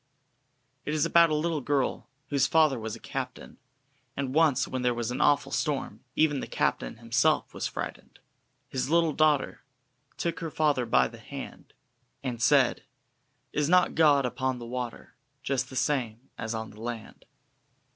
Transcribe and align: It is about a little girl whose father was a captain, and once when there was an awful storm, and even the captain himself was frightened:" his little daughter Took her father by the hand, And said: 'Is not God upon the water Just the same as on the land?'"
It 0.83 0.95
is 0.95 1.05
about 1.05 1.29
a 1.29 1.35
little 1.35 1.61
girl 1.61 2.09
whose 2.29 2.47
father 2.47 2.79
was 2.79 2.95
a 2.95 2.99
captain, 2.99 3.59
and 4.17 4.33
once 4.33 4.67
when 4.67 4.81
there 4.81 4.95
was 4.95 5.11
an 5.11 5.21
awful 5.21 5.51
storm, 5.51 5.91
and 5.93 6.01
even 6.15 6.39
the 6.39 6.47
captain 6.47 6.97
himself 6.97 7.53
was 7.53 7.67
frightened:" 7.67 8.17
his 8.71 8.89
little 8.89 9.13
daughter 9.13 9.61
Took 10.17 10.39
her 10.39 10.49
father 10.49 10.87
by 10.87 11.07
the 11.07 11.19
hand, 11.19 11.73
And 12.23 12.41
said: 12.41 12.81
'Is 13.53 13.69
not 13.69 13.93
God 13.93 14.25
upon 14.25 14.57
the 14.57 14.65
water 14.65 15.13
Just 15.43 15.69
the 15.69 15.75
same 15.75 16.31
as 16.35 16.55
on 16.55 16.71
the 16.71 16.81
land?'" 16.81 17.25